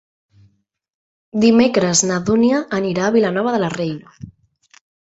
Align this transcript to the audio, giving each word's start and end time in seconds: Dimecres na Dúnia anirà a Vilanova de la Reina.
Dimecres 1.45 2.03
na 2.13 2.19
Dúnia 2.31 2.65
anirà 2.81 3.07
a 3.11 3.17
Vilanova 3.19 3.57
de 3.59 3.63
la 3.67 3.73
Reina. 3.79 4.21